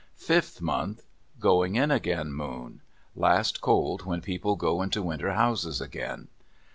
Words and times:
Fifth 0.17 0.61
month.—"Going 0.61 1.75
in 1.75 1.91
again" 1.91 2.33
moon. 2.33 2.81
Last 3.15 3.61
cold 3.61 4.03
when 4.03 4.19
people 4.21 4.55
go 4.55 4.81
into 4.81 5.03
winter 5.03 5.33
houses 5.33 5.79
again. 5.79 6.27